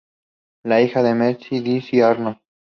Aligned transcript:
Es 0.63 0.85
hija 0.85 1.03
de 1.03 1.13
Mitzi 1.13 1.57
y 1.57 1.59
Dickie 1.59 2.01
Arnold. 2.01 2.39